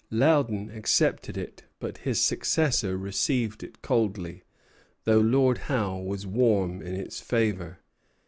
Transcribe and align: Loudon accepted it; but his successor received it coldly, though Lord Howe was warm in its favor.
Loudon 0.09 0.71
accepted 0.71 1.37
it; 1.37 1.61
but 1.79 1.99
his 1.99 2.19
successor 2.19 2.97
received 2.97 3.61
it 3.63 3.83
coldly, 3.83 4.41
though 5.03 5.19
Lord 5.21 5.59
Howe 5.69 5.99
was 5.99 6.25
warm 6.25 6.81
in 6.81 6.95
its 6.95 7.21
favor. 7.21 7.77